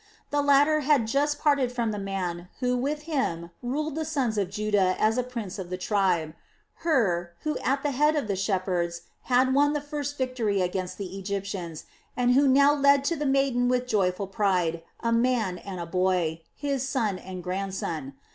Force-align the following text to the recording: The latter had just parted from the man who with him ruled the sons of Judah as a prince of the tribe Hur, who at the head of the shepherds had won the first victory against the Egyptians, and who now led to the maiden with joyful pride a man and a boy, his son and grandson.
The 0.31 0.41
latter 0.41 0.79
had 0.79 1.05
just 1.05 1.37
parted 1.37 1.71
from 1.71 1.91
the 1.91 1.99
man 1.99 2.47
who 2.59 2.75
with 2.75 3.03
him 3.03 3.51
ruled 3.61 3.93
the 3.93 4.03
sons 4.03 4.35
of 4.35 4.49
Judah 4.49 4.95
as 4.99 5.15
a 5.15 5.21
prince 5.21 5.59
of 5.59 5.69
the 5.69 5.77
tribe 5.77 6.33
Hur, 6.77 7.33
who 7.41 7.59
at 7.59 7.83
the 7.83 7.91
head 7.91 8.15
of 8.15 8.27
the 8.27 8.35
shepherds 8.35 9.01
had 9.25 9.53
won 9.53 9.73
the 9.73 9.79
first 9.79 10.17
victory 10.17 10.59
against 10.59 10.97
the 10.97 11.19
Egyptians, 11.19 11.85
and 12.17 12.31
who 12.33 12.47
now 12.47 12.73
led 12.73 13.03
to 13.03 13.15
the 13.15 13.27
maiden 13.27 13.67
with 13.69 13.85
joyful 13.85 14.25
pride 14.25 14.81
a 15.01 15.11
man 15.11 15.59
and 15.59 15.79
a 15.79 15.85
boy, 15.85 16.41
his 16.55 16.81
son 16.89 17.19
and 17.19 17.43
grandson. 17.43 18.15